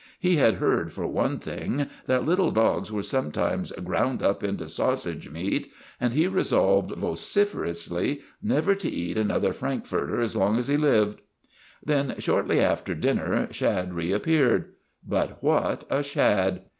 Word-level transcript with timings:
He 0.19 0.37
had 0.37 0.55
heard, 0.55 0.91
for 0.91 1.05
one 1.05 1.37
thing, 1.37 1.85
that 2.07 2.25
little 2.25 2.49
dogs 2.49 2.91
were 2.91 3.03
sometimes 3.03 3.71
ground 3.71 4.23
up 4.23 4.43
into 4.43 4.67
sausage 4.67 5.29
meat, 5.29 5.71
and 5.99 6.11
he 6.13 6.25
re 6.25 6.41
solved 6.41 6.89
vociferously 6.95 8.21
never 8.41 8.73
to 8.73 8.89
eat 8.89 9.15
another 9.15 9.53
Frank 9.53 9.85
furter 9.87 10.19
as 10.19 10.35
long 10.35 10.57
as 10.57 10.69
he 10.69 10.75
lived. 10.75 11.21
Then, 11.85 12.15
shortly 12.17 12.59
after 12.59 12.95
dinner, 12.95 13.47
Shad 13.51 13.93
reappeared. 13.93 14.69
But 15.07 15.37
what 15.43 15.85
a 15.87 16.01
Shad! 16.01 16.63